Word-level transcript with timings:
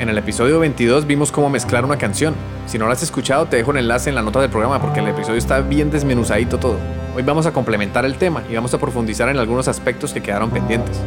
En 0.00 0.08
el 0.08 0.16
episodio 0.16 0.58
22 0.60 1.06
vimos 1.06 1.30
cómo 1.30 1.50
mezclar 1.50 1.84
una 1.84 1.98
canción. 1.98 2.34
Si 2.64 2.78
no 2.78 2.86
lo 2.86 2.92
has 2.92 3.02
escuchado, 3.02 3.44
te 3.48 3.58
dejo 3.58 3.72
el 3.72 3.76
enlace 3.76 4.08
en 4.08 4.14
la 4.14 4.22
nota 4.22 4.40
del 4.40 4.48
programa 4.48 4.80
porque 4.80 5.00
el 5.00 5.08
episodio 5.08 5.36
está 5.36 5.60
bien 5.60 5.90
desmenuzadito 5.90 6.58
todo. 6.58 6.78
Hoy 7.14 7.22
vamos 7.22 7.44
a 7.44 7.52
complementar 7.52 8.06
el 8.06 8.16
tema 8.16 8.42
y 8.48 8.54
vamos 8.54 8.72
a 8.72 8.78
profundizar 8.78 9.28
en 9.28 9.36
algunos 9.36 9.68
aspectos 9.68 10.14
que 10.14 10.22
quedaron 10.22 10.48
pendientes. 10.52 10.98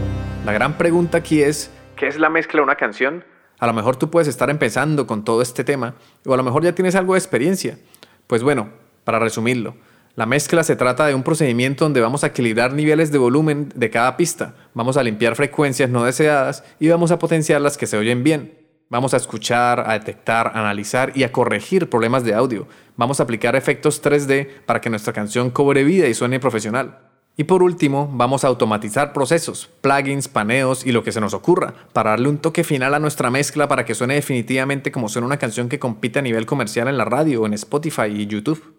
La 0.45 0.53
gran 0.53 0.77
pregunta 0.77 1.17
aquí 1.17 1.41
es, 1.41 1.71
¿qué 1.95 2.05
es 2.05 2.19
la 2.19 2.29
mezcla 2.29 2.59
de 2.59 2.65
una 2.65 2.75
canción? 2.75 3.23
A 3.57 3.65
lo 3.65 3.73
mejor 3.73 3.95
tú 3.95 4.11
puedes 4.11 4.27
estar 4.27 4.51
empezando 4.51 5.07
con 5.07 5.25
todo 5.25 5.41
este 5.41 5.63
tema 5.63 5.95
o 6.23 6.35
a 6.35 6.37
lo 6.37 6.43
mejor 6.43 6.63
ya 6.63 6.75
tienes 6.75 6.93
algo 6.93 7.13
de 7.13 7.19
experiencia. 7.19 7.79
Pues 8.27 8.43
bueno, 8.43 8.69
para 9.05 9.17
resumirlo, 9.17 9.73
la 10.15 10.27
mezcla 10.27 10.63
se 10.63 10.75
trata 10.75 11.07
de 11.07 11.15
un 11.15 11.23
procedimiento 11.23 11.85
donde 11.85 11.99
vamos 11.99 12.23
a 12.23 12.27
equilibrar 12.27 12.73
niveles 12.73 13.11
de 13.11 13.17
volumen 13.17 13.69
de 13.73 13.89
cada 13.89 14.17
pista, 14.17 14.53
vamos 14.75 14.97
a 14.97 15.03
limpiar 15.03 15.35
frecuencias 15.35 15.89
no 15.89 16.03
deseadas 16.03 16.63
y 16.79 16.89
vamos 16.89 17.09
a 17.09 17.17
potenciar 17.17 17.59
las 17.59 17.75
que 17.75 17.87
se 17.87 17.97
oyen 17.97 18.23
bien. 18.23 18.62
Vamos 18.93 19.15
a 19.15 19.17
escuchar, 19.17 19.89
a 19.89 19.93
detectar, 19.93 20.51
a 20.53 20.59
analizar 20.59 21.13
y 21.15 21.23
a 21.23 21.31
corregir 21.31 21.89
problemas 21.89 22.23
de 22.23 22.35
audio. 22.35 22.67
Vamos 22.95 23.19
a 23.19 23.23
aplicar 23.23 23.55
efectos 23.55 24.03
3D 24.03 24.47
para 24.67 24.81
que 24.81 24.91
nuestra 24.91 25.13
canción 25.13 25.49
cobre 25.49 25.83
vida 25.83 26.07
y 26.07 26.13
suene 26.13 26.39
profesional. 26.39 26.99
Y 27.35 27.45
por 27.45 27.63
último, 27.63 28.07
vamos 28.13 28.43
a 28.43 28.49
automatizar 28.49 29.11
procesos, 29.11 29.67
plugins, 29.81 30.27
paneos 30.27 30.85
y 30.85 30.91
lo 30.91 31.03
que 31.03 31.11
se 31.11 31.19
nos 31.19 31.33
ocurra, 31.33 31.73
para 31.91 32.11
darle 32.11 32.29
un 32.29 32.37
toque 32.37 32.63
final 32.63 32.93
a 32.93 32.99
nuestra 32.99 33.31
mezcla 33.31 33.67
para 33.67 33.83
que 33.83 33.95
suene 33.95 34.13
definitivamente 34.13 34.91
como 34.91 35.09
suena 35.09 35.25
una 35.25 35.39
canción 35.39 35.69
que 35.69 35.79
compite 35.79 36.19
a 36.19 36.21
nivel 36.21 36.45
comercial 36.45 36.87
en 36.87 36.99
la 36.99 37.05
radio, 37.05 37.47
en 37.47 37.55
Spotify 37.55 38.11
y 38.13 38.27
YouTube. 38.27 38.75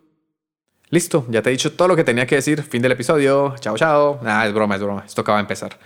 Listo, 0.90 1.26
ya 1.28 1.42
te 1.42 1.48
he 1.48 1.52
dicho 1.52 1.72
todo 1.72 1.88
lo 1.88 1.96
que 1.96 2.04
tenía 2.04 2.28
que 2.28 2.36
decir. 2.36 2.62
Fin 2.62 2.82
del 2.82 2.92
episodio. 2.92 3.56
Chao, 3.58 3.76
chao. 3.76 4.20
Nah, 4.22 4.46
es 4.46 4.54
broma, 4.54 4.76
es 4.76 4.80
broma. 4.80 5.02
Esto 5.04 5.22
acaba 5.22 5.38
de 5.38 5.42
empezar. 5.42 5.76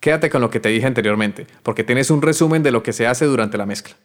Quédate 0.00 0.30
con 0.30 0.40
lo 0.40 0.50
que 0.50 0.60
te 0.60 0.68
dije 0.68 0.86
anteriormente, 0.86 1.46
porque 1.62 1.84
tienes 1.84 2.10
un 2.10 2.22
resumen 2.22 2.62
de 2.62 2.70
lo 2.70 2.82
que 2.82 2.92
se 2.92 3.06
hace 3.06 3.24
durante 3.24 3.58
la 3.58 3.66
mezcla. 3.66 3.96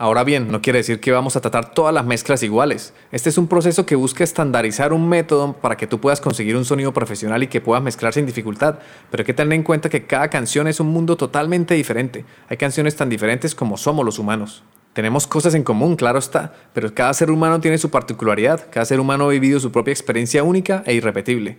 Ahora 0.00 0.22
bien, 0.22 0.50
no 0.52 0.62
quiere 0.62 0.78
decir 0.78 1.00
que 1.00 1.10
vamos 1.10 1.34
a 1.34 1.40
tratar 1.40 1.74
todas 1.74 1.92
las 1.92 2.04
mezclas 2.04 2.44
iguales. 2.44 2.94
Este 3.10 3.28
es 3.30 3.38
un 3.38 3.48
proceso 3.48 3.84
que 3.84 3.96
busca 3.96 4.22
estandarizar 4.22 4.92
un 4.92 5.08
método 5.08 5.54
para 5.54 5.76
que 5.76 5.88
tú 5.88 6.00
puedas 6.00 6.20
conseguir 6.20 6.56
un 6.56 6.64
sonido 6.64 6.92
profesional 6.92 7.42
y 7.42 7.48
que 7.48 7.60
puedas 7.60 7.82
mezclar 7.82 8.12
sin 8.12 8.24
dificultad. 8.24 8.78
Pero 9.10 9.22
hay 9.22 9.26
que 9.26 9.34
tener 9.34 9.54
en 9.54 9.64
cuenta 9.64 9.88
que 9.88 10.06
cada 10.06 10.28
canción 10.28 10.68
es 10.68 10.78
un 10.78 10.88
mundo 10.88 11.16
totalmente 11.16 11.74
diferente. 11.74 12.24
Hay 12.48 12.56
canciones 12.56 12.94
tan 12.94 13.08
diferentes 13.08 13.56
como 13.56 13.76
somos 13.76 14.04
los 14.04 14.20
humanos. 14.20 14.62
Tenemos 14.92 15.26
cosas 15.26 15.54
en 15.54 15.64
común, 15.64 15.96
claro 15.96 16.20
está, 16.20 16.54
pero 16.72 16.94
cada 16.94 17.12
ser 17.12 17.32
humano 17.32 17.60
tiene 17.60 17.78
su 17.78 17.90
particularidad, 17.90 18.66
cada 18.70 18.86
ser 18.86 19.00
humano 19.00 19.24
ha 19.26 19.30
vivido 19.30 19.58
su 19.58 19.72
propia 19.72 19.92
experiencia 19.92 20.44
única 20.44 20.84
e 20.86 20.94
irrepetible. 20.94 21.58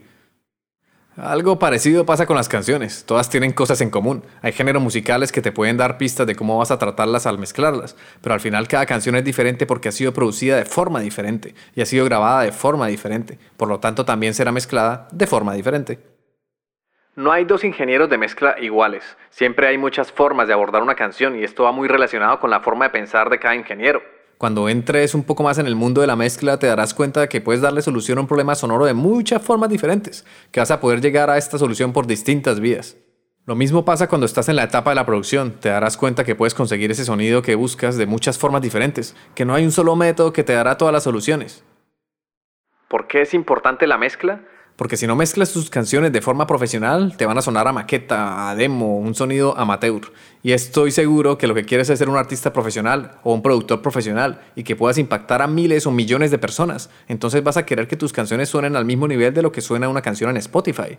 Algo 1.22 1.59
parecido 1.59 2.06
pasa 2.06 2.25
con 2.25 2.38
las 2.38 2.48
canciones, 2.48 3.03
todas 3.06 3.30
tienen 3.30 3.52
cosas 3.52 3.81
en 3.81 3.89
común. 3.89 4.23
Hay 4.42 4.53
géneros 4.53 4.81
musicales 4.81 5.34
que 5.34 5.42
te 5.42 5.52
pueden 5.52 5.75
dar 5.75 5.98
pistas 5.98 6.25
de 6.25 6.34
cómo 6.34 6.58
vas 6.58 6.72
a 6.72 6.80
tratarlas 6.80 7.25
al 7.25 7.38
mezclarlas, 7.38 7.98
pero 8.22 8.34
al 8.34 8.39
final 8.39 8.70
cada 8.70 8.86
canción 8.86 9.17
es 9.17 9.25
diferente 9.25 9.66
porque 9.66 9.90
ha 9.90 9.92
sido 9.92 10.14
producida 10.14 10.56
de 10.56 10.64
forma 10.64 11.02
diferente 11.02 11.56
y 11.75 11.81
ha 11.81 11.86
sido 11.86 12.06
grabada 12.06 12.44
de 12.44 12.53
forma 12.53 12.88
diferente, 12.88 13.38
por 13.57 13.68
lo 13.68 13.81
tanto 13.81 14.06
también 14.06 14.34
será 14.34 14.53
mezclada 14.53 15.09
de 15.12 15.28
forma 15.28 15.53
diferente. 15.56 16.00
No 17.18 17.34
hay 17.34 17.44
dos 17.44 17.66
ingenieros 17.66 18.09
de 18.09 18.18
mezcla 18.18 18.56
iguales, 18.57 19.18
siempre 19.30 19.68
hay 19.68 19.78
muchas 19.78 20.13
formas 20.13 20.47
de 20.47 20.53
abordar 20.53 20.81
una 20.81 20.96
canción 20.96 21.38
y 21.38 21.44
esto 21.44 21.63
va 21.63 21.74
muy 21.74 21.90
relacionado 21.90 22.40
con 22.40 22.50
la 22.50 22.62
forma 22.62 22.86
de 22.86 22.91
pensar 22.91 23.30
de 23.30 23.40
cada 23.40 23.56
ingeniero. 23.56 24.01
Cuando 24.39 24.69
entres 24.69 25.16
un 25.16 25.25
poco 25.25 25.44
más 25.44 25.57
en 25.57 25.67
el 25.67 25.75
mundo 25.75 26.00
de 26.00 26.07
la 26.07 26.16
mezcla, 26.16 26.57
te 26.57 26.67
darás 26.67 26.94
cuenta 26.94 27.19
de 27.19 27.27
que 27.27 27.41
puedes 27.41 27.61
darle 27.61 27.81
solución 27.81 28.17
a 28.17 28.22
un 28.22 28.27
problema 28.27 28.55
sonoro 28.55 28.85
de 28.85 28.94
muchas 28.94 29.41
formas 29.41 29.69
diferentes, 29.69 30.25
que 30.53 30.61
vas 30.61 30.72
a 30.72 30.79
poder 30.79 31.01
llegar 31.01 31.29
a 31.29 31.38
esta 31.38 31.57
solución 31.57 31.91
por 31.91 32.07
distintas 32.07 32.61
vías. 32.61 32.95
Lo 33.45 33.55
mismo 33.55 33.83
pasa 33.83 34.07
cuando 34.07 34.25
estás 34.25 34.47
en 34.47 34.55
la 34.55 34.63
etapa 34.63 34.91
de 34.91 34.95
la 34.95 35.05
producción, 35.05 35.59
te 35.59 35.67
darás 35.67 35.97
cuenta 35.97 36.23
que 36.23 36.35
puedes 36.35 36.53
conseguir 36.53 36.89
ese 36.89 37.03
sonido 37.03 37.41
que 37.41 37.55
buscas 37.55 37.97
de 37.97 38.05
muchas 38.05 38.38
formas 38.38 38.61
diferentes, 38.61 39.13
que 39.35 39.44
no 39.44 39.55
hay 39.55 39.66
un 39.66 39.73
solo 39.73 39.97
método 39.97 40.31
que 40.31 40.45
te 40.45 40.53
dará 40.53 40.77
todas 40.77 40.94
las 40.94 41.03
soluciones. 41.03 41.66
¿Por 42.88 43.07
qué 43.07 43.23
es 43.23 43.33
importante 43.33 43.88
la 43.88 43.97
mezcla? 43.97 44.39
Porque 44.79 44.95
si 44.95 45.07
no 45.07 45.17
mezclas 45.17 45.51
tus 45.51 45.69
canciones 45.69 46.13
de 46.13 46.22
forma 46.22 46.47
profesional, 46.47 47.17
te 47.17 47.25
van 47.25 47.38
a 47.38 47.41
sonar 47.41 47.67
a 47.67 47.73
maqueta, 47.73 48.50
a 48.50 48.56
demo, 48.56 48.97
un 48.97 49.13
sonido 49.13 49.53
amateur. 49.57 50.13
Y 50.41 50.53
estoy 50.53 50.91
seguro 50.91 51.38
que 51.38 51.47
lo 51.47 51.53
que 51.53 51.66
quieres 51.66 51.90
es 51.90 52.00
ser 52.00 52.07
un 52.07 52.16
artista 52.16 52.53
profesional 52.53 53.19
o 53.23 53.34
un 53.34 53.41
productor 53.41 53.81
profesional 53.81 54.39
y 54.56 54.63
que 54.63 54.78
puedas 54.78 54.97
impactar 54.97 55.41
a 55.41 55.47
miles 55.47 55.85
o 55.85 55.91
millones 55.91 56.31
de 56.31 56.38
personas. 56.38 56.89
Entonces 57.09 57.44
vas 57.44 57.57
a 57.57 57.66
querer 57.66 57.89
que 57.89 57.97
tus 57.97 58.13
canciones 58.13 58.47
suenen 58.47 58.78
al 58.78 58.85
mismo 58.85 59.06
nivel 59.06 59.34
de 59.34 59.41
lo 59.41 59.51
que 59.51 59.59
suena 59.59 59.89
una 59.89 60.01
canción 60.01 60.29
en 60.29 60.38
Spotify. 60.38 60.97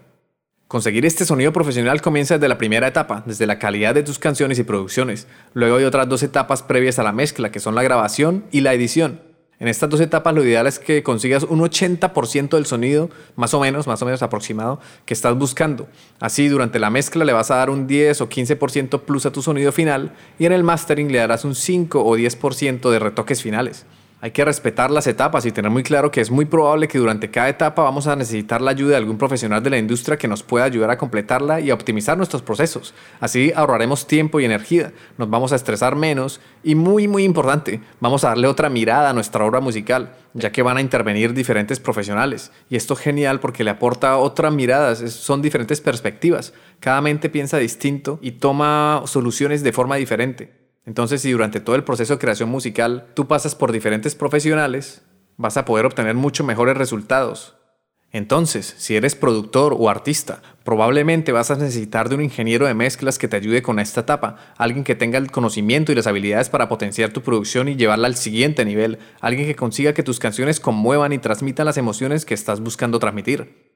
Conseguir 0.68 1.06
este 1.06 1.24
sonido 1.24 1.50
profesional 1.54 2.02
comienza 2.02 2.34
desde 2.34 2.48
la 2.48 2.58
primera 2.58 2.86
etapa, 2.86 3.22
desde 3.24 3.46
la 3.46 3.58
calidad 3.58 3.94
de 3.94 4.02
tus 4.02 4.18
canciones 4.18 4.58
y 4.58 4.62
producciones. 4.62 5.26
Luego 5.54 5.78
hay 5.78 5.84
otras 5.84 6.06
dos 6.06 6.22
etapas 6.22 6.62
previas 6.62 6.98
a 6.98 7.02
la 7.02 7.12
mezcla, 7.12 7.50
que 7.50 7.60
son 7.60 7.74
la 7.74 7.82
grabación 7.82 8.44
y 8.52 8.60
la 8.60 8.74
edición. 8.74 9.29
En 9.60 9.68
estas 9.68 9.90
dos 9.90 10.00
etapas 10.00 10.34
lo 10.34 10.42
ideal 10.42 10.66
es 10.66 10.78
que 10.78 11.02
consigas 11.02 11.42
un 11.42 11.60
80% 11.60 12.48
del 12.48 12.64
sonido, 12.64 13.10
más 13.36 13.52
o 13.52 13.60
menos, 13.60 13.86
más 13.86 14.00
o 14.00 14.06
menos 14.06 14.22
aproximado, 14.22 14.80
que 15.04 15.12
estás 15.12 15.36
buscando. 15.36 15.86
Así 16.18 16.48
durante 16.48 16.78
la 16.78 16.88
mezcla 16.88 17.26
le 17.26 17.34
vas 17.34 17.50
a 17.50 17.56
dar 17.56 17.68
un 17.68 17.86
10 17.86 18.22
o 18.22 18.28
15% 18.30 19.02
plus 19.02 19.26
a 19.26 19.32
tu 19.32 19.42
sonido 19.42 19.70
final 19.70 20.14
y 20.38 20.46
en 20.46 20.52
el 20.52 20.64
mastering 20.64 21.12
le 21.12 21.18
darás 21.18 21.44
un 21.44 21.54
5 21.54 22.02
o 22.02 22.16
10% 22.16 22.90
de 22.90 22.98
retoques 22.98 23.42
finales. 23.42 23.84
Hay 24.22 24.32
que 24.32 24.44
respetar 24.44 24.90
las 24.90 25.06
etapas 25.06 25.46
y 25.46 25.50
tener 25.50 25.70
muy 25.70 25.82
claro 25.82 26.10
que 26.10 26.20
es 26.20 26.30
muy 26.30 26.44
probable 26.44 26.88
que 26.88 26.98
durante 26.98 27.30
cada 27.30 27.48
etapa 27.48 27.82
vamos 27.82 28.06
a 28.06 28.16
necesitar 28.16 28.60
la 28.60 28.72
ayuda 28.72 28.90
de 28.90 28.96
algún 28.96 29.16
profesional 29.16 29.62
de 29.62 29.70
la 29.70 29.78
industria 29.78 30.18
que 30.18 30.28
nos 30.28 30.42
pueda 30.42 30.66
ayudar 30.66 30.90
a 30.90 30.98
completarla 30.98 31.60
y 31.60 31.70
a 31.70 31.74
optimizar 31.74 32.18
nuestros 32.18 32.42
procesos. 32.42 32.92
Así 33.18 33.50
ahorraremos 33.56 34.06
tiempo 34.06 34.38
y 34.38 34.44
energía, 34.44 34.92
nos 35.16 35.30
vamos 35.30 35.52
a 35.52 35.56
estresar 35.56 35.96
menos 35.96 36.38
y 36.62 36.74
muy 36.74 37.08
muy 37.08 37.24
importante, 37.24 37.80
vamos 37.98 38.22
a 38.24 38.28
darle 38.28 38.46
otra 38.46 38.68
mirada 38.68 39.08
a 39.08 39.14
nuestra 39.14 39.42
obra 39.42 39.60
musical, 39.60 40.14
ya 40.34 40.52
que 40.52 40.62
van 40.62 40.76
a 40.76 40.82
intervenir 40.82 41.32
diferentes 41.32 41.80
profesionales. 41.80 42.52
Y 42.68 42.76
esto 42.76 42.92
es 42.92 43.00
genial 43.00 43.40
porque 43.40 43.64
le 43.64 43.70
aporta 43.70 44.18
otra 44.18 44.50
mirada, 44.50 44.96
son 44.96 45.40
diferentes 45.40 45.80
perspectivas. 45.80 46.52
Cada 46.78 47.00
mente 47.00 47.30
piensa 47.30 47.56
distinto 47.56 48.18
y 48.20 48.32
toma 48.32 49.02
soluciones 49.06 49.62
de 49.62 49.72
forma 49.72 49.96
diferente. 49.96 50.59
Entonces, 50.90 51.22
si 51.22 51.30
durante 51.30 51.60
todo 51.60 51.76
el 51.76 51.84
proceso 51.84 52.14
de 52.14 52.18
creación 52.18 52.48
musical 52.48 53.06
tú 53.14 53.28
pasas 53.28 53.54
por 53.54 53.70
diferentes 53.70 54.16
profesionales, 54.16 55.02
vas 55.36 55.56
a 55.56 55.64
poder 55.64 55.86
obtener 55.86 56.16
mucho 56.16 56.42
mejores 56.42 56.76
resultados. 56.76 57.54
Entonces, 58.10 58.74
si 58.76 58.96
eres 58.96 59.14
productor 59.14 59.76
o 59.78 59.88
artista, 59.88 60.42
probablemente 60.64 61.30
vas 61.30 61.52
a 61.52 61.54
necesitar 61.54 62.08
de 62.08 62.16
un 62.16 62.22
ingeniero 62.22 62.66
de 62.66 62.74
mezclas 62.74 63.20
que 63.20 63.28
te 63.28 63.36
ayude 63.36 63.62
con 63.62 63.78
esta 63.78 64.00
etapa, 64.00 64.34
alguien 64.56 64.82
que 64.82 64.96
tenga 64.96 65.18
el 65.18 65.30
conocimiento 65.30 65.92
y 65.92 65.94
las 65.94 66.08
habilidades 66.08 66.48
para 66.48 66.68
potenciar 66.68 67.12
tu 67.12 67.22
producción 67.22 67.68
y 67.68 67.76
llevarla 67.76 68.08
al 68.08 68.16
siguiente 68.16 68.64
nivel, 68.64 68.98
alguien 69.20 69.46
que 69.46 69.54
consiga 69.54 69.94
que 69.94 70.02
tus 70.02 70.18
canciones 70.18 70.58
conmuevan 70.58 71.12
y 71.12 71.18
transmitan 71.18 71.66
las 71.66 71.76
emociones 71.76 72.24
que 72.24 72.34
estás 72.34 72.58
buscando 72.58 72.98
transmitir. 72.98 73.69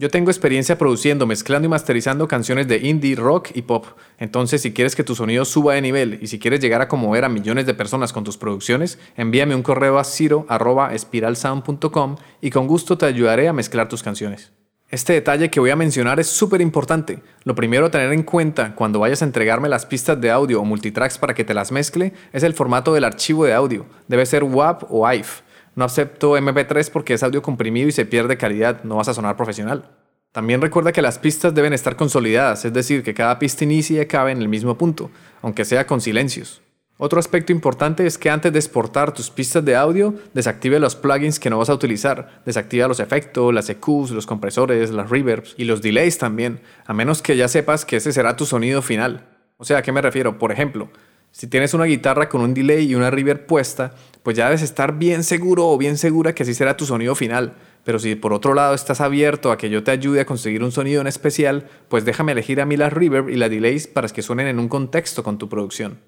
Yo 0.00 0.08
tengo 0.08 0.30
experiencia 0.30 0.78
produciendo, 0.78 1.26
mezclando 1.26 1.66
y 1.66 1.68
masterizando 1.68 2.26
canciones 2.26 2.66
de 2.66 2.78
indie, 2.78 3.16
rock 3.16 3.50
y 3.52 3.60
pop. 3.60 3.84
Entonces, 4.16 4.62
si 4.62 4.72
quieres 4.72 4.96
que 4.96 5.04
tu 5.04 5.14
sonido 5.14 5.44
suba 5.44 5.74
de 5.74 5.82
nivel 5.82 6.18
y 6.22 6.28
si 6.28 6.38
quieres 6.38 6.60
llegar 6.60 6.80
a 6.80 6.88
conmover 6.88 7.26
a 7.26 7.28
millones 7.28 7.66
de 7.66 7.74
personas 7.74 8.14
con 8.14 8.24
tus 8.24 8.38
producciones, 8.38 8.98
envíame 9.14 9.54
un 9.54 9.62
correo 9.62 9.98
a 9.98 10.04
ciro.espiralsound.com 10.04 12.16
y 12.40 12.48
con 12.48 12.66
gusto 12.66 12.96
te 12.96 13.04
ayudaré 13.04 13.48
a 13.48 13.52
mezclar 13.52 13.90
tus 13.90 14.02
canciones. 14.02 14.52
Este 14.88 15.12
detalle 15.12 15.50
que 15.50 15.60
voy 15.60 15.68
a 15.68 15.76
mencionar 15.76 16.18
es 16.18 16.28
súper 16.28 16.62
importante. 16.62 17.18
Lo 17.44 17.54
primero 17.54 17.84
a 17.84 17.90
tener 17.90 18.10
en 18.14 18.22
cuenta 18.22 18.74
cuando 18.74 19.00
vayas 19.00 19.20
a 19.20 19.26
entregarme 19.26 19.68
las 19.68 19.84
pistas 19.84 20.18
de 20.18 20.30
audio 20.30 20.62
o 20.62 20.64
multitracks 20.64 21.18
para 21.18 21.34
que 21.34 21.44
te 21.44 21.52
las 21.52 21.72
mezcle 21.72 22.14
es 22.32 22.42
el 22.42 22.54
formato 22.54 22.94
del 22.94 23.04
archivo 23.04 23.44
de 23.44 23.52
audio. 23.52 23.84
Debe 24.08 24.24
ser 24.24 24.44
WAV 24.44 24.86
o 24.88 25.06
AIF. 25.06 25.42
No 25.74 25.84
acepto 25.84 26.36
MP3 26.36 26.90
porque 26.90 27.14
es 27.14 27.22
audio 27.22 27.42
comprimido 27.42 27.88
y 27.88 27.92
se 27.92 28.06
pierde 28.06 28.36
calidad, 28.36 28.82
no 28.84 28.96
vas 28.96 29.08
a 29.08 29.14
sonar 29.14 29.36
profesional. 29.36 29.88
También 30.32 30.60
recuerda 30.60 30.92
que 30.92 31.02
las 31.02 31.18
pistas 31.18 31.54
deben 31.54 31.72
estar 31.72 31.96
consolidadas, 31.96 32.64
es 32.64 32.72
decir, 32.72 33.02
que 33.02 33.14
cada 33.14 33.38
pista 33.38 33.64
inicie 33.64 33.98
y 33.98 34.00
acabe 34.00 34.30
en 34.30 34.40
el 34.40 34.48
mismo 34.48 34.78
punto, 34.78 35.10
aunque 35.42 35.64
sea 35.64 35.86
con 35.86 36.00
silencios. 36.00 36.62
Otro 37.02 37.18
aspecto 37.18 37.50
importante 37.50 38.06
es 38.06 38.18
que 38.18 38.28
antes 38.28 38.52
de 38.52 38.58
exportar 38.58 39.14
tus 39.14 39.30
pistas 39.30 39.64
de 39.64 39.74
audio, 39.74 40.14
desactive 40.34 40.78
los 40.78 40.96
plugins 40.96 41.40
que 41.40 41.48
no 41.48 41.56
vas 41.56 41.70
a 41.70 41.74
utilizar. 41.74 42.42
Desactiva 42.44 42.88
los 42.88 43.00
efectos, 43.00 43.54
las 43.54 43.70
EQs, 43.70 44.10
los 44.10 44.26
compresores, 44.26 44.90
las 44.90 45.08
reverbs 45.08 45.54
y 45.56 45.64
los 45.64 45.80
delays 45.80 46.18
también, 46.18 46.60
a 46.84 46.92
menos 46.92 47.22
que 47.22 47.38
ya 47.38 47.48
sepas 47.48 47.86
que 47.86 47.96
ese 47.96 48.12
será 48.12 48.36
tu 48.36 48.44
sonido 48.44 48.82
final. 48.82 49.26
O 49.56 49.64
sea, 49.64 49.78
¿a 49.78 49.82
qué 49.82 49.92
me 49.92 50.02
refiero? 50.02 50.38
Por 50.38 50.52
ejemplo, 50.52 50.90
Si 51.32 51.46
tienes 51.46 51.74
una 51.74 51.84
guitarra 51.84 52.28
con 52.28 52.40
un 52.40 52.54
delay 52.54 52.90
y 52.90 52.94
una 52.94 53.10
reverb 53.10 53.46
puesta, 53.46 53.94
pues 54.22 54.36
ya 54.36 54.46
debes 54.46 54.62
estar 54.62 54.98
bien 54.98 55.24
seguro 55.24 55.68
o 55.68 55.78
bien 55.78 55.96
segura 55.96 56.34
que 56.34 56.42
así 56.42 56.54
será 56.54 56.76
tu 56.76 56.86
sonido 56.86 57.14
final. 57.14 57.54
Pero 57.84 57.98
si 57.98 58.14
por 58.14 58.32
otro 58.32 58.52
lado 58.52 58.74
estás 58.74 59.00
abierto 59.00 59.52
a 59.52 59.56
que 59.56 59.70
yo 59.70 59.82
te 59.82 59.90
ayude 59.90 60.20
a 60.20 60.26
conseguir 60.26 60.62
un 60.62 60.72
sonido 60.72 61.00
en 61.00 61.06
especial, 61.06 61.68
pues 61.88 62.04
déjame 62.04 62.32
elegir 62.32 62.60
a 62.60 62.66
mí 62.66 62.76
la 62.76 62.90
reverb 62.90 63.30
y 63.30 63.36
la 63.36 63.48
delays 63.48 63.86
para 63.86 64.08
que 64.08 64.22
suenen 64.22 64.48
en 64.48 64.58
un 64.58 64.68
contexto 64.68 65.22
con 65.22 65.38
tu 65.38 65.48
producción. 65.48 66.00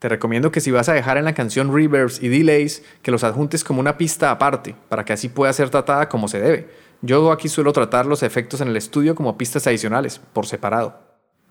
Te 0.00 0.08
recomiendo 0.10 0.50
que 0.52 0.60
si 0.60 0.70
vas 0.70 0.90
a 0.90 0.92
dejar 0.92 1.16
en 1.16 1.24
la 1.24 1.34
canción 1.34 1.72
reverbs 1.72 2.22
y 2.22 2.28
delays, 2.28 2.82
que 3.00 3.10
los 3.10 3.24
adjuntes 3.24 3.64
como 3.64 3.80
una 3.80 3.96
pista 3.96 4.30
aparte, 4.30 4.74
para 4.90 5.04
que 5.04 5.14
así 5.14 5.28
pueda 5.28 5.52
ser 5.52 5.70
tratada 5.70 6.10
como 6.10 6.28
se 6.28 6.40
debe. 6.40 6.68
Yo 7.00 7.32
aquí 7.32 7.48
suelo 7.48 7.72
tratar 7.72 8.04
los 8.04 8.22
efectos 8.22 8.60
en 8.60 8.68
el 8.68 8.76
estudio 8.76 9.14
como 9.14 9.38
pistas 9.38 9.66
adicionales, 9.66 10.20
por 10.32 10.46
separado. 10.46 11.03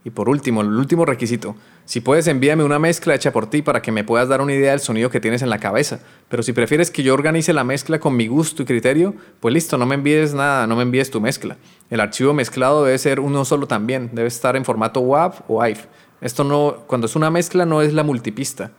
Y 0.05 0.09
por 0.09 0.27
último, 0.27 0.61
el 0.61 0.67
último 0.67 1.05
requisito. 1.05 1.55
Si 1.85 2.01
puedes, 2.01 2.27
envíame 2.27 2.63
una 2.63 2.77
mezcla 2.77 3.15
hecha 3.15 3.31
por 3.31 3.49
ti 3.49 3.61
para 3.61 3.81
que 3.81 3.91
me 3.91 4.03
puedas 4.03 4.27
dar 4.27 4.41
una 4.41 4.53
idea 4.53 4.71
del 4.71 4.81
sonido 4.81 5.09
que 5.09 5.21
tienes 5.21 5.41
en 5.41 5.49
la 5.49 5.59
cabeza. 5.59 6.01
Pero 6.27 6.43
si 6.43 6.51
prefieres 6.51 6.91
que 6.91 7.03
yo 7.03 7.13
organice 7.13 7.53
la 7.53 7.63
mezcla 7.63 7.99
con 7.99 8.17
mi 8.17 8.27
gusto 8.27 8.63
y 8.63 8.65
criterio, 8.65 9.15
pues 9.39 9.53
listo, 9.53 9.77
no 9.77 9.85
me 9.85 9.95
envíes 9.95 10.33
nada, 10.33 10.67
no 10.67 10.75
me 10.75 10.83
envíes 10.83 11.09
tu 11.09 11.21
mezcla. 11.21 11.57
El 11.89 12.01
archivo 12.01 12.33
mezclado 12.33 12.83
debe 12.83 12.97
ser 12.97 13.21
uno 13.21 13.45
solo 13.45 13.65
también, 13.65 14.09
debe 14.13 14.27
estar 14.27 14.57
en 14.57 14.65
formato 14.65 14.99
WAV 14.99 15.43
o 15.47 15.61
AIF. 15.61 15.85
Esto 16.19 16.43
no, 16.43 16.83
cuando 16.87 17.07
es 17.07 17.15
una 17.15 17.29
mezcla 17.29 17.65
no 17.65 17.81
es 17.81 17.93
la 17.93 18.03
multipista, 18.03 18.71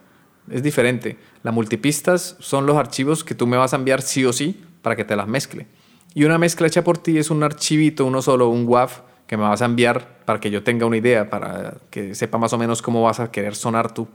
es 0.51 0.63
diferente. 0.63 1.17
Las 1.43 1.55
multipistas 1.55 2.37
son 2.39 2.67
los 2.67 2.77
archivos 2.77 3.25
que 3.25 3.35
tú 3.35 3.47
me 3.47 3.57
vas 3.57 3.73
a 3.73 3.77
enviar 3.77 4.03
sí 4.03 4.25
o 4.27 4.33
sí 4.33 4.63
para 4.83 4.97
que 4.97 5.05
te 5.05 5.17
las 5.17 5.27
mezcle. 5.27 5.67
Y 6.15 6.25
una 6.25 6.39
mezcla 6.39 6.67
hecha 6.67 6.85
por 6.85 6.99
ti 6.99 7.19
es 7.19 7.31
un 7.31 7.43
archivito, 7.43 8.05
uno 8.05 8.23
solo, 8.23 8.49
un 8.49 8.67
WAV 8.67 8.91
que 9.35 9.39
me 9.39 9.49
vas 9.49 9.63
a 9.63 9.65
enviar 9.65 10.07
para 10.25 10.39
que 10.39 10.49
yo 10.49 10.63
tenga 10.63 10.87
una 10.87 10.97
idea, 10.97 11.29
para 11.29 11.75
que 11.91 12.15
sepa 12.15 12.39
más 12.39 12.53
o 12.53 12.59
menos 12.59 12.83
cómo 12.83 13.03
vas 13.03 13.19
a 13.19 13.33
querer 13.33 13.57
sonar 13.57 13.93
tú. 13.93 14.07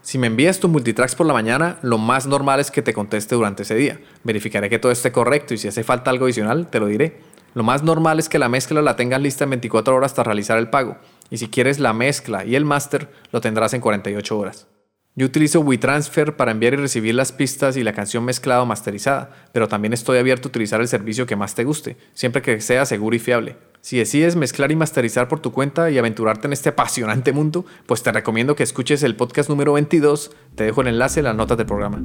Si 0.00 0.16
me 0.16 0.28
envías 0.28 0.60
tus 0.60 0.70
multitracks 0.70 1.16
por 1.16 1.26
la 1.26 1.32
mañana, 1.32 1.78
lo 1.82 1.98
más 1.98 2.28
normal 2.28 2.60
es 2.60 2.70
que 2.70 2.80
te 2.80 2.94
conteste 2.94 3.34
durante 3.34 3.64
ese 3.64 3.74
día. 3.74 3.98
Verificaré 4.22 4.70
que 4.70 4.78
todo 4.78 4.92
esté 4.92 5.10
correcto 5.10 5.54
y 5.54 5.58
si 5.58 5.66
hace 5.66 5.82
falta 5.82 6.12
algo 6.12 6.26
adicional, 6.26 6.68
te 6.68 6.78
lo 6.78 6.86
diré. 6.86 7.18
Lo 7.54 7.64
más 7.64 7.82
normal 7.82 8.20
es 8.20 8.28
que 8.28 8.38
la 8.38 8.48
mezcla 8.48 8.80
la 8.80 8.94
tengas 8.94 9.20
lista 9.20 9.42
en 9.42 9.50
24 9.50 9.96
horas 9.96 10.12
hasta 10.12 10.22
realizar 10.22 10.56
el 10.56 10.70
pago. 10.70 10.96
Y 11.30 11.38
si 11.38 11.48
quieres 11.48 11.80
la 11.80 11.92
mezcla 11.92 12.44
y 12.44 12.54
el 12.54 12.64
máster, 12.64 13.10
lo 13.32 13.40
tendrás 13.40 13.74
en 13.74 13.80
48 13.80 14.38
horas. 14.38 14.68
Yo 15.16 15.26
utilizo 15.26 15.60
WeTransfer 15.60 16.36
para 16.36 16.52
enviar 16.52 16.74
y 16.74 16.76
recibir 16.76 17.16
las 17.16 17.32
pistas 17.32 17.76
y 17.76 17.82
la 17.82 17.92
canción 17.92 18.24
mezclada 18.24 18.62
o 18.62 18.66
masterizada, 18.66 19.30
pero 19.52 19.66
también 19.66 19.92
estoy 19.92 20.18
abierto 20.18 20.46
a 20.46 20.50
utilizar 20.50 20.80
el 20.80 20.86
servicio 20.86 21.26
que 21.26 21.34
más 21.34 21.56
te 21.56 21.64
guste, 21.64 21.96
siempre 22.14 22.42
que 22.42 22.60
sea 22.60 22.86
seguro 22.86 23.16
y 23.16 23.18
fiable. 23.18 23.56
Si 23.80 23.98
decides 23.98 24.36
mezclar 24.36 24.70
y 24.70 24.76
masterizar 24.76 25.26
por 25.26 25.40
tu 25.40 25.52
cuenta 25.52 25.90
y 25.90 25.98
aventurarte 25.98 26.46
en 26.46 26.52
este 26.52 26.68
apasionante 26.68 27.32
mundo, 27.32 27.66
pues 27.86 28.04
te 28.04 28.12
recomiendo 28.12 28.54
que 28.54 28.62
escuches 28.62 29.02
el 29.02 29.16
podcast 29.16 29.50
número 29.50 29.72
22, 29.72 30.30
te 30.54 30.64
dejo 30.64 30.82
el 30.82 30.88
enlace 30.88 31.20
en 31.20 31.24
las 31.24 31.34
notas 31.34 31.58
del 31.58 31.66
programa. 31.66 32.04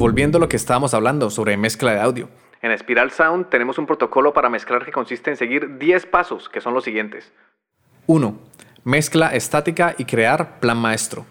Volviendo 0.00 0.38
a 0.38 0.40
lo 0.40 0.48
que 0.48 0.56
estábamos 0.56 0.94
hablando 0.94 1.28
sobre 1.28 1.58
mezcla 1.58 1.92
de 1.92 2.00
audio. 2.00 2.30
En 2.62 2.76
Spiral 2.78 3.10
Sound 3.10 3.50
tenemos 3.50 3.76
un 3.76 3.84
protocolo 3.84 4.32
para 4.32 4.48
mezclar 4.48 4.82
que 4.86 4.92
consiste 4.92 5.28
en 5.28 5.36
seguir 5.36 5.76
10 5.76 6.06
pasos, 6.06 6.48
que 6.48 6.62
son 6.62 6.72
los 6.72 6.84
siguientes. 6.84 7.30
1. 8.06 8.34
Mezcla 8.84 9.34
estática 9.34 9.94
y 9.98 10.06
crear 10.06 10.58
plan 10.58 10.78
maestro. 10.78 11.26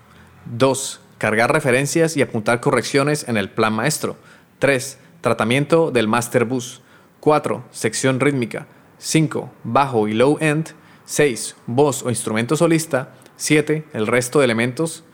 2. 0.46 1.02
Cargar 1.18 1.52
referencias 1.52 2.16
y 2.16 2.22
apuntar 2.22 2.62
correcciones 2.62 3.28
en 3.28 3.38
el 3.38 3.50
plan 3.50 3.74
maestro. 3.74 4.18
3. 4.60 5.00
Tratamiento 5.22 5.90
del 5.90 6.08
master 6.08 6.46
bus. 6.46 6.84
4. 7.22 7.64
Sección 7.72 8.20
rítmica. 8.20 8.68
5. 9.00 9.52
Bajo 9.64 10.08
y 10.08 10.14
low 10.14 10.38
end. 10.42 10.76
6. 11.06 11.56
Voz 11.66 12.04
o 12.04 12.12
instrumento 12.12 12.56
solista. 12.56 13.16
7. 13.36 13.86
El 13.94 14.06
resto 14.06 14.38
de 14.38 14.46
elementos. 14.46 15.06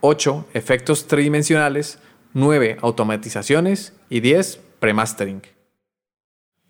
8. 0.00 0.46
Efectos 0.54 1.08
tridimensionales. 1.08 1.98
9 2.34 2.78
automatizaciones 2.80 3.92
y 4.08 4.20
10 4.20 4.60
premastering. 4.78 5.42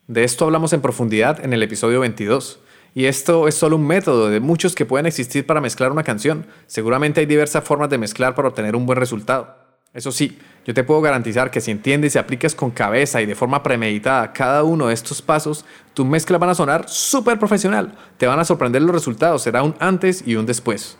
De 0.07 0.25
esto 0.25 0.45
hablamos 0.45 0.73
en 0.73 0.81
profundidad 0.81 1.45
en 1.45 1.53
el 1.53 1.63
episodio 1.63 2.01
22. 2.01 2.61
Y 2.95 3.05
esto 3.05 3.47
es 3.47 3.55
solo 3.55 3.77
un 3.77 3.87
método 3.87 4.29
de 4.29 4.41
muchos 4.41 4.75
que 4.75 4.85
pueden 4.85 5.07
existir 5.07 5.47
para 5.47 5.61
mezclar 5.61 5.93
una 5.93 6.03
canción. 6.03 6.47
Seguramente 6.67 7.21
hay 7.21 7.27
diversas 7.27 7.63
formas 7.63 7.89
de 7.91 7.99
mezclar 7.99 8.35
para 8.35 8.49
obtener 8.49 8.75
un 8.75 8.87
buen 8.87 8.99
resultado. 8.99 9.57
Eso 9.93 10.11
sí, 10.13 10.39
yo 10.65 10.75
te 10.75 10.85
puedo 10.85 11.01
garantizar 11.01 11.51
que 11.51 11.61
si 11.61 11.71
entiendes 11.71 12.15
y 12.15 12.19
aplicas 12.19 12.55
con 12.55 12.71
cabeza 12.71 13.21
y 13.23 13.27
de 13.27 13.35
forma 13.35 13.63
premeditada 13.63 14.33
cada 14.33 14.63
uno 14.63 14.89
de 14.89 14.95
estos 14.95 15.21
pasos, 15.23 15.65
tus 15.95 16.07
mezclas 16.07 16.41
van 16.41 16.51
a 16.51 16.55
sonar 16.55 16.89
súper 16.89 17.39
profesional. 17.39 17.95
Te 18.17 18.27
van 18.27 18.39
a 18.39 18.45
sorprender 18.45 18.83
los 18.83 18.95
resultados, 18.95 19.43
será 19.43 19.63
un 19.63 19.75
antes 19.81 20.27
y 20.27 20.37
un 20.37 20.47
después. 20.47 20.97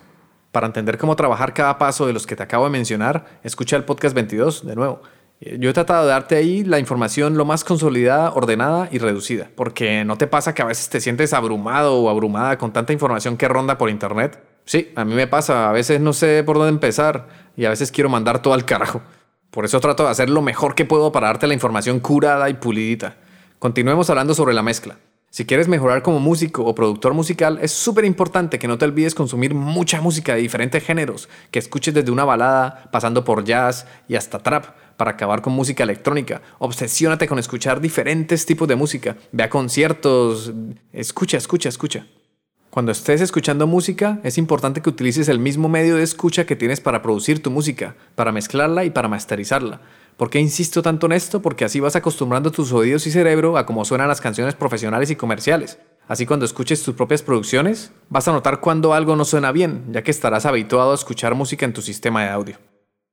Para 0.51 0.67
entender 0.67 0.97
cómo 0.97 1.15
trabajar 1.15 1.53
cada 1.53 1.77
paso 1.77 2.05
de 2.07 2.13
los 2.13 2.27
que 2.27 2.35
te 2.35 2.43
acabo 2.43 2.65
de 2.65 2.71
mencionar, 2.71 3.39
escucha 3.43 3.77
el 3.77 3.85
podcast 3.85 4.13
22 4.13 4.65
de 4.65 4.75
nuevo. 4.75 5.01
Yo 5.39 5.71
he 5.71 5.73
tratado 5.73 6.03
de 6.03 6.11
darte 6.11 6.35
ahí 6.35 6.63
la 6.63 6.77
información 6.77 7.35
lo 7.35 7.45
más 7.45 7.63
consolidada, 7.63 8.31
ordenada 8.33 8.89
y 8.91 8.99
reducida, 8.99 9.49
porque 9.55 10.05
no 10.05 10.15
te 10.17 10.27
pasa 10.27 10.53
que 10.53 10.61
a 10.61 10.65
veces 10.65 10.89
te 10.89 11.01
sientes 11.01 11.33
abrumado 11.33 11.95
o 11.95 12.09
abrumada 12.09 12.59
con 12.59 12.71
tanta 12.73 12.93
información 12.93 13.37
que 13.37 13.47
ronda 13.47 13.77
por 13.77 13.89
internet. 13.89 14.43
Sí, 14.65 14.91
a 14.95 15.03
mí 15.03 15.15
me 15.15 15.25
pasa, 15.25 15.69
a 15.69 15.71
veces 15.71 15.99
no 15.99 16.13
sé 16.13 16.43
por 16.43 16.57
dónde 16.57 16.69
empezar 16.69 17.27
y 17.55 17.65
a 17.65 17.69
veces 17.69 17.91
quiero 17.91 18.09
mandar 18.09 18.43
todo 18.43 18.53
al 18.53 18.65
carajo. 18.65 19.01
Por 19.49 19.65
eso 19.65 19.79
trato 19.79 20.03
de 20.03 20.11
hacer 20.11 20.29
lo 20.29 20.43
mejor 20.43 20.75
que 20.75 20.85
puedo 20.85 21.11
para 21.11 21.27
darte 21.27 21.47
la 21.47 21.55
información 21.55 21.99
curada 21.99 22.47
y 22.49 22.53
pulidita. 22.53 23.17
Continuemos 23.57 24.09
hablando 24.11 24.35
sobre 24.35 24.53
la 24.53 24.61
mezcla. 24.61 24.97
Si 25.33 25.45
quieres 25.45 25.69
mejorar 25.69 26.01
como 26.01 26.19
músico 26.19 26.65
o 26.65 26.75
productor 26.75 27.13
musical, 27.13 27.57
es 27.61 27.71
súper 27.71 28.03
importante 28.03 28.59
que 28.59 28.67
no 28.67 28.77
te 28.77 28.83
olvides 28.83 29.15
consumir 29.15 29.55
mucha 29.55 30.01
música 30.01 30.35
de 30.35 30.41
diferentes 30.41 30.83
géneros, 30.83 31.29
que 31.51 31.59
escuches 31.59 31.93
desde 31.93 32.11
una 32.11 32.25
balada, 32.25 32.89
pasando 32.91 33.23
por 33.23 33.45
jazz 33.45 33.87
y 34.09 34.15
hasta 34.15 34.39
trap, 34.39 34.65
para 34.97 35.11
acabar 35.11 35.41
con 35.41 35.53
música 35.53 35.83
electrónica. 35.83 36.41
Obsesiónate 36.59 37.29
con 37.29 37.39
escuchar 37.39 37.79
diferentes 37.79 38.45
tipos 38.45 38.67
de 38.67 38.75
música. 38.75 39.15
Ve 39.31 39.43
a 39.43 39.49
conciertos. 39.49 40.51
Escucha, 40.91 41.37
escucha, 41.37 41.69
escucha. 41.69 42.07
Cuando 42.69 42.91
estés 42.91 43.21
escuchando 43.21 43.67
música, 43.67 44.19
es 44.23 44.37
importante 44.37 44.81
que 44.81 44.89
utilices 44.89 45.29
el 45.29 45.39
mismo 45.39 45.69
medio 45.69 45.95
de 45.95 46.03
escucha 46.03 46.45
que 46.45 46.57
tienes 46.57 46.81
para 46.81 47.01
producir 47.01 47.41
tu 47.41 47.51
música, 47.51 47.95
para 48.15 48.33
mezclarla 48.33 48.83
y 48.83 48.89
para 48.89 49.07
masterizarla. 49.07 49.79
¿Por 50.17 50.29
qué 50.29 50.39
insisto 50.39 50.81
tanto 50.81 51.05
en 51.07 51.13
esto? 51.13 51.41
Porque 51.41 51.65
así 51.65 51.79
vas 51.79 51.95
acostumbrando 51.95 52.51
tus 52.51 52.71
oídos 52.73 53.07
y 53.07 53.11
cerebro 53.11 53.57
a 53.57 53.65
cómo 53.65 53.85
suenan 53.85 54.07
las 54.07 54.21
canciones 54.21 54.55
profesionales 54.55 55.09
y 55.09 55.15
comerciales. 55.15 55.79
Así 56.07 56.25
cuando 56.25 56.45
escuches 56.45 56.83
tus 56.83 56.95
propias 56.95 57.23
producciones, 57.23 57.93
vas 58.09 58.27
a 58.27 58.31
notar 58.31 58.59
cuando 58.59 58.93
algo 58.93 59.15
no 59.15 59.25
suena 59.25 59.51
bien, 59.51 59.85
ya 59.89 60.03
que 60.03 60.11
estarás 60.11 60.45
habituado 60.45 60.91
a 60.91 60.95
escuchar 60.95 61.35
música 61.35 61.65
en 61.65 61.73
tu 61.73 61.81
sistema 61.81 62.23
de 62.23 62.29
audio. 62.29 62.57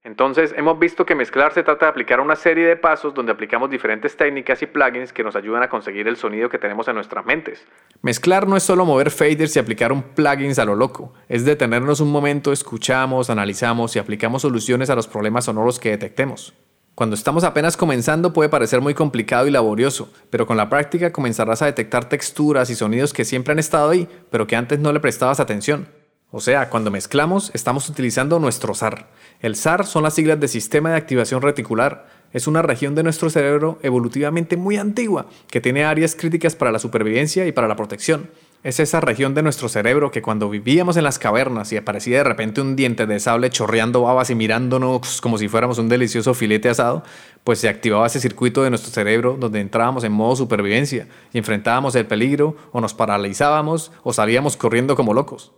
Entonces, 0.09 0.55
hemos 0.57 0.79
visto 0.79 1.05
que 1.05 1.15
mezclar 1.15 1.53
se 1.53 1.63
trata 1.63 1.85
de 1.85 1.91
aplicar 1.91 2.21
una 2.21 2.35
serie 2.35 2.67
de 2.67 2.77
pasos 2.77 3.13
donde 3.13 3.31
aplicamos 3.31 3.69
diferentes 3.69 4.17
técnicas 4.17 4.63
y 4.63 4.67
plugins 4.67 5.13
que 5.13 5.23
nos 5.23 5.37
ayudan 5.37 5.63
a 5.63 5.69
conseguir 5.69 6.09
el 6.09 6.17
sonido 6.17 6.49
que 6.49 6.59
tenemos 6.59 6.89
en 6.89 6.95
nuestras 6.95 7.27
mentes. 7.27 7.67
Mezclar 8.01 8.49
no 8.49 8.57
es 8.57 8.63
solo 8.63 8.87
mover 8.87 9.11
faders 9.11 9.55
y 9.57 9.59
aplicar 9.59 9.93
un 9.93 10.03
plugins 10.03 10.59
a 10.59 10.65
lo 10.65 10.75
loco, 10.75 11.13
es 11.29 11.45
detenernos 11.45 12.01
un 12.01 12.11
momento, 12.11 12.53
escuchamos, 12.53 13.29
analizamos 13.29 13.97
y 13.97 13.99
aplicamos 13.99 14.43
soluciones 14.43 14.89
a 14.89 14.95
los 14.95 15.07
problemas 15.07 15.45
sonoros 15.45 15.79
que 15.79 15.91
detectemos. 15.91 16.55
Cuando 16.99 17.15
estamos 17.15 17.45
apenas 17.45 17.77
comenzando 17.77 18.33
puede 18.33 18.49
parecer 18.49 18.81
muy 18.81 18.93
complicado 18.93 19.47
y 19.47 19.53
laborioso, 19.53 20.11
pero 20.31 20.49
con 20.49 20.57
la 20.57 20.69
práctica 20.69 21.13
comenzarás 21.13 21.63
a 21.63 21.67
detectar 21.67 22.09
texturas 22.09 22.71
y 22.71 22.75
sonidos 22.75 23.13
que 23.13 23.25
siempre 23.25 23.53
han 23.53 23.61
estado 23.61 23.91
ahí, 23.91 24.09
pero 24.33 24.49
que 24.49 24.57
antes 24.57 24.81
no 24.81 24.93
le 24.93 24.99
prestabas 24.99 25.39
atención. 25.39 25.87
O 26.33 26.41
sea, 26.41 26.69
cuando 26.71 26.91
mezclamos, 26.91 27.53
estamos 27.55 27.89
utilizando 27.89 28.41
nuestro 28.41 28.75
SAR. 28.75 29.07
El 29.39 29.55
SAR 29.55 29.87
son 29.87 30.03
las 30.03 30.15
siglas 30.15 30.41
de 30.41 30.49
Sistema 30.49 30.91
de 30.91 30.97
Activación 30.97 31.41
Reticular. 31.41 32.09
Es 32.33 32.49
una 32.49 32.63
región 32.63 32.97
de 32.97 33.05
nuestro 33.05 33.31
cerebro 33.31 33.79
evolutivamente 33.83 34.57
muy 34.57 34.77
antigua, 34.77 35.27
que 35.53 35.61
tiene 35.61 35.85
áreas 35.85 36.17
críticas 36.17 36.57
para 36.57 36.73
la 36.73 36.81
supervivencia 36.81 37.47
y 37.47 37.53
para 37.53 37.69
la 37.69 37.77
protección. 37.77 38.29
Es 38.65 38.81
esa 38.81 39.01
región 39.01 39.35
de 39.35 39.43
nuestro 39.45 39.69
cerebro 39.69 40.11
que 40.11 40.21
cuando 40.21 40.51
vivíamos 40.51 40.97
en 40.97 41.05
las 41.05 41.21
cavernas 41.21 41.73
y 41.73 41.77
aparecía 41.77 42.19
de 42.19 42.25
repente 42.25 42.61
un 42.61 42.75
diente 42.75 43.07
de 43.07 43.21
sable 43.21 43.51
chorreando 43.51 44.03
babas 44.03 44.31
y 44.31 44.35
mirándonos 44.35 45.21
como 45.21 45.39
si 45.39 45.47
fuéramos 45.47 45.79
un 45.79 45.89
delicioso 45.89 46.35
filete 46.35 46.69
asado, 46.69 47.05
pues 47.45 47.61
se 47.61 47.69
activaba 47.69 48.09
ese 48.09 48.19
circuito 48.19 48.65
de 48.65 48.71
nuestro 48.71 48.91
cerebro 48.91 49.37
donde 49.39 49.61
entrábamos 49.61 50.03
en 50.03 50.11
modo 50.11 50.35
supervivencia 50.35 51.07
y 51.33 51.39
enfrentábamos 51.39 51.95
el 51.95 52.07
peligro 52.07 52.57
o 52.73 52.81
nos 52.81 52.95
paralizábamos 52.95 53.93
o 54.03 54.13
salíamos 54.13 54.57
corriendo 54.57 54.97
como 54.97 55.15
locos. 55.15 55.53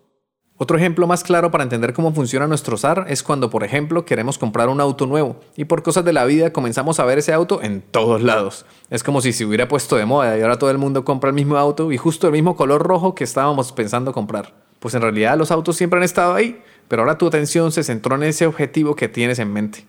Otro 0.62 0.76
ejemplo 0.76 1.06
más 1.06 1.24
claro 1.24 1.50
para 1.50 1.64
entender 1.64 1.94
cómo 1.94 2.12
funciona 2.12 2.46
nuestro 2.46 2.76
SAR 2.76 3.06
es 3.08 3.22
cuando, 3.22 3.48
por 3.48 3.64
ejemplo, 3.64 4.04
queremos 4.04 4.36
comprar 4.36 4.68
un 4.68 4.78
auto 4.78 5.06
nuevo 5.06 5.40
y 5.56 5.64
por 5.64 5.82
cosas 5.82 6.04
de 6.04 6.12
la 6.12 6.26
vida 6.26 6.52
comenzamos 6.52 7.00
a 7.00 7.06
ver 7.06 7.16
ese 7.16 7.32
auto 7.32 7.62
en 7.62 7.80
todos 7.80 8.20
lados. 8.20 8.66
Es 8.90 9.02
como 9.02 9.22
si 9.22 9.32
se 9.32 9.46
hubiera 9.46 9.68
puesto 9.68 9.96
de 9.96 10.04
moda 10.04 10.36
y 10.36 10.42
ahora 10.42 10.58
todo 10.58 10.70
el 10.70 10.76
mundo 10.76 11.02
compra 11.02 11.30
el 11.30 11.34
mismo 11.34 11.56
auto 11.56 11.90
y 11.92 11.96
justo 11.96 12.26
el 12.26 12.34
mismo 12.34 12.56
color 12.56 12.82
rojo 12.82 13.14
que 13.14 13.24
estábamos 13.24 13.72
pensando 13.72 14.12
comprar. 14.12 14.52
Pues 14.80 14.92
en 14.92 15.00
realidad 15.00 15.38
los 15.38 15.50
autos 15.50 15.78
siempre 15.78 15.96
han 15.96 16.04
estado 16.04 16.34
ahí, 16.34 16.62
pero 16.88 17.00
ahora 17.00 17.16
tu 17.16 17.26
atención 17.26 17.72
se 17.72 17.82
centró 17.82 18.16
en 18.16 18.24
ese 18.24 18.44
objetivo 18.44 18.94
que 18.94 19.08
tienes 19.08 19.38
en 19.38 19.54
mente. 19.54 19.86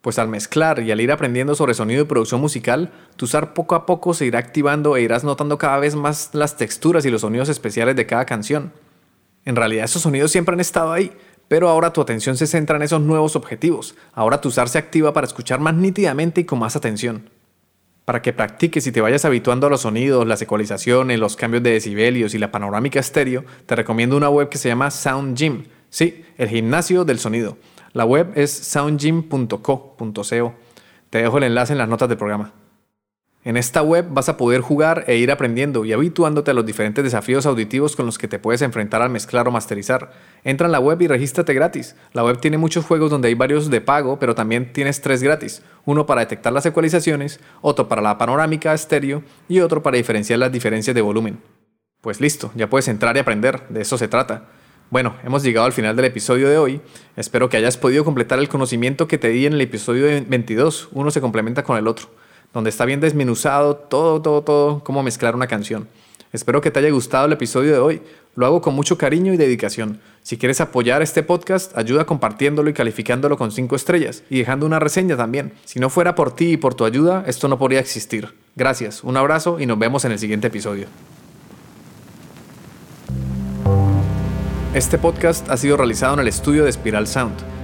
Pues 0.00 0.20
al 0.20 0.28
mezclar 0.28 0.78
y 0.78 0.92
al 0.92 1.00
ir 1.00 1.10
aprendiendo 1.10 1.56
sobre 1.56 1.74
sonido 1.74 2.02
y 2.02 2.06
producción 2.06 2.40
musical, 2.40 2.92
tu 3.16 3.26
SAR 3.26 3.52
poco 3.52 3.74
a 3.74 3.84
poco 3.84 4.14
se 4.14 4.26
irá 4.26 4.38
activando 4.38 4.96
e 4.96 5.02
irás 5.02 5.24
notando 5.24 5.58
cada 5.58 5.80
vez 5.80 5.96
más 5.96 6.30
las 6.34 6.56
texturas 6.56 7.04
y 7.04 7.10
los 7.10 7.22
sonidos 7.22 7.48
especiales 7.48 7.96
de 7.96 8.06
cada 8.06 8.26
canción. 8.26 8.70
En 9.44 9.56
realidad 9.56 9.84
esos 9.84 10.02
sonidos 10.02 10.30
siempre 10.30 10.54
han 10.54 10.60
estado 10.60 10.92
ahí, 10.92 11.12
pero 11.48 11.68
ahora 11.68 11.92
tu 11.92 12.00
atención 12.00 12.36
se 12.36 12.46
centra 12.46 12.76
en 12.76 12.82
esos 12.82 13.00
nuevos 13.00 13.36
objetivos. 13.36 13.94
Ahora 14.12 14.40
tu 14.40 14.50
SAR 14.50 14.68
se 14.68 14.78
activa 14.78 15.12
para 15.12 15.26
escuchar 15.26 15.60
más 15.60 15.74
nítidamente 15.74 16.40
y 16.40 16.44
con 16.44 16.58
más 16.58 16.76
atención. 16.76 17.30
Para 18.04 18.20
que 18.20 18.32
practiques 18.32 18.86
y 18.86 18.92
te 18.92 19.00
vayas 19.00 19.24
habituando 19.24 19.66
a 19.66 19.70
los 19.70 19.82
sonidos, 19.82 20.26
las 20.26 20.42
ecualizaciones, 20.42 21.18
los 21.18 21.36
cambios 21.36 21.62
de 21.62 21.72
decibelios 21.72 22.34
y 22.34 22.38
la 22.38 22.50
panorámica 22.50 23.00
estéreo, 23.00 23.44
te 23.66 23.76
recomiendo 23.76 24.16
una 24.16 24.28
web 24.28 24.48
que 24.48 24.58
se 24.58 24.68
llama 24.68 24.90
Sound 24.90 25.36
Gym. 25.36 25.64
Sí, 25.88 26.24
el 26.36 26.48
gimnasio 26.48 27.04
del 27.04 27.18
sonido. 27.18 27.56
La 27.92 28.04
web 28.04 28.32
es 28.34 28.50
soundgym.co.co. 28.50 30.54
Te 31.10 31.18
dejo 31.18 31.38
el 31.38 31.44
enlace 31.44 31.72
en 31.72 31.78
las 31.78 31.88
notas 31.88 32.08
del 32.08 32.18
programa. 32.18 32.52
En 33.46 33.58
esta 33.58 33.82
web 33.82 34.06
vas 34.08 34.30
a 34.30 34.38
poder 34.38 34.62
jugar 34.62 35.04
e 35.06 35.16
ir 35.16 35.30
aprendiendo 35.30 35.84
y 35.84 35.92
habituándote 35.92 36.50
a 36.50 36.54
los 36.54 36.64
diferentes 36.64 37.04
desafíos 37.04 37.44
auditivos 37.44 37.94
con 37.94 38.06
los 38.06 38.16
que 38.16 38.26
te 38.26 38.38
puedes 38.38 38.62
enfrentar 38.62 39.02
al 39.02 39.10
mezclar 39.10 39.46
o 39.46 39.50
masterizar. 39.50 40.12
Entra 40.44 40.64
en 40.66 40.72
la 40.72 40.80
web 40.80 41.02
y 41.02 41.08
regístrate 41.08 41.52
gratis. 41.52 41.94
La 42.14 42.24
web 42.24 42.40
tiene 42.40 42.56
muchos 42.56 42.86
juegos 42.86 43.10
donde 43.10 43.28
hay 43.28 43.34
varios 43.34 43.68
de 43.68 43.82
pago, 43.82 44.18
pero 44.18 44.34
también 44.34 44.72
tienes 44.72 45.02
tres 45.02 45.22
gratis. 45.22 45.60
Uno 45.84 46.06
para 46.06 46.22
detectar 46.22 46.54
las 46.54 46.64
ecualizaciones, 46.64 47.38
otro 47.60 47.86
para 47.86 48.00
la 48.00 48.16
panorámica 48.16 48.72
estéreo 48.72 49.22
y 49.46 49.60
otro 49.60 49.82
para 49.82 49.98
diferenciar 49.98 50.38
las 50.38 50.50
diferencias 50.50 50.94
de 50.94 51.02
volumen. 51.02 51.38
Pues 52.00 52.22
listo, 52.22 52.50
ya 52.54 52.70
puedes 52.70 52.88
entrar 52.88 53.14
y 53.16 53.20
aprender, 53.20 53.68
de 53.68 53.82
eso 53.82 53.98
se 53.98 54.08
trata. 54.08 54.48
Bueno, 54.88 55.16
hemos 55.22 55.42
llegado 55.42 55.66
al 55.66 55.72
final 55.74 55.96
del 55.96 56.06
episodio 56.06 56.48
de 56.48 56.56
hoy. 56.56 56.80
Espero 57.14 57.50
que 57.50 57.58
hayas 57.58 57.76
podido 57.76 58.06
completar 58.06 58.38
el 58.38 58.48
conocimiento 58.48 59.06
que 59.06 59.18
te 59.18 59.28
di 59.28 59.44
en 59.44 59.52
el 59.52 59.60
episodio 59.60 60.06
22. 60.26 60.88
Uno 60.92 61.10
se 61.10 61.20
complementa 61.20 61.62
con 61.62 61.76
el 61.76 61.88
otro 61.88 62.08
donde 62.54 62.70
está 62.70 62.84
bien 62.84 63.00
desmenuzado 63.00 63.76
todo, 63.76 64.22
todo, 64.22 64.42
todo, 64.42 64.84
cómo 64.84 65.02
mezclar 65.02 65.34
una 65.34 65.48
canción. 65.48 65.88
Espero 66.32 66.60
que 66.60 66.70
te 66.70 66.78
haya 66.78 66.90
gustado 66.90 67.26
el 67.26 67.32
episodio 67.32 67.72
de 67.72 67.78
hoy. 67.78 68.02
Lo 68.36 68.46
hago 68.46 68.60
con 68.60 68.74
mucho 68.74 68.96
cariño 68.96 69.32
y 69.32 69.36
dedicación. 69.36 70.00
Si 70.22 70.36
quieres 70.36 70.60
apoyar 70.60 71.02
este 71.02 71.22
podcast, 71.22 71.76
ayuda 71.76 72.06
compartiéndolo 72.06 72.70
y 72.70 72.72
calificándolo 72.72 73.36
con 73.36 73.52
5 73.52 73.76
estrellas 73.76 74.22
y 74.30 74.38
dejando 74.38 74.66
una 74.66 74.78
reseña 74.78 75.16
también. 75.16 75.52
Si 75.64 75.78
no 75.78 75.90
fuera 75.90 76.14
por 76.14 76.34
ti 76.34 76.52
y 76.52 76.56
por 76.56 76.74
tu 76.74 76.84
ayuda, 76.84 77.24
esto 77.26 77.46
no 77.46 77.58
podría 77.58 77.80
existir. 77.80 78.34
Gracias, 78.56 79.04
un 79.04 79.16
abrazo 79.16 79.60
y 79.60 79.66
nos 79.66 79.78
vemos 79.78 80.04
en 80.04 80.12
el 80.12 80.18
siguiente 80.18 80.48
episodio. 80.48 80.86
Este 84.74 84.98
podcast 84.98 85.48
ha 85.50 85.56
sido 85.56 85.76
realizado 85.76 86.14
en 86.14 86.20
el 86.20 86.28
estudio 86.28 86.64
de 86.64 86.72
Spiral 86.72 87.06
Sound 87.06 87.63